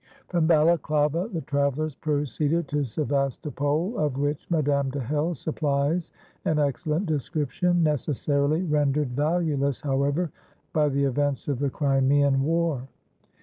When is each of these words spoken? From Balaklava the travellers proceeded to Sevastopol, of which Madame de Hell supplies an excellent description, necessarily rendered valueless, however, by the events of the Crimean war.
From 0.29 0.47
Balaklava 0.47 1.29
the 1.31 1.41
travellers 1.41 1.93
proceeded 1.93 2.67
to 2.69 2.83
Sevastopol, 2.83 3.99
of 3.99 4.17
which 4.17 4.49
Madame 4.49 4.89
de 4.89 4.99
Hell 4.99 5.35
supplies 5.35 6.09
an 6.43 6.57
excellent 6.57 7.05
description, 7.05 7.83
necessarily 7.83 8.63
rendered 8.63 9.09
valueless, 9.11 9.79
however, 9.79 10.31
by 10.73 10.89
the 10.89 11.03
events 11.03 11.47
of 11.47 11.59
the 11.59 11.69
Crimean 11.69 12.41
war. 12.41 12.87